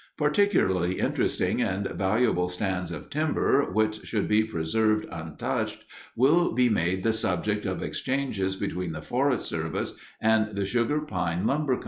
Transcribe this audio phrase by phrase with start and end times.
[0.17, 5.83] Particularly interesting and valuable stands of timber which should be preserved untouched
[6.17, 11.45] will be made the subject of exchanges between the Forest Service and the Sugar Pine
[11.45, 11.79] Lumber Co.